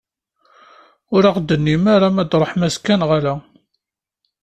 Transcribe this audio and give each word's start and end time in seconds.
Ur 1.15 1.23
aɣ-d-tennim 1.29 1.83
ara 1.95 2.07
ma 2.13 2.21
ad 2.21 2.27
d-truḥem 2.27 2.65
azekka 2.67 2.95
neɣ 2.95 3.11
ala? 3.17 3.33